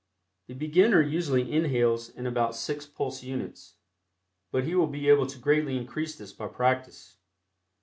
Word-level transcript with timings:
The 0.47 0.55
beginner 0.55 0.99
usually 1.03 1.51
inhales 1.51 2.09
in 2.09 2.25
about 2.25 2.55
six 2.55 2.87
pulse 2.87 3.21
units, 3.21 3.75
but 4.51 4.63
he 4.63 4.73
will 4.73 4.87
be 4.87 5.07
able 5.09 5.27
to 5.27 5.37
greatly 5.37 5.77
increase 5.77 6.15
this 6.15 6.33
by 6.33 6.47
practice. 6.47 7.17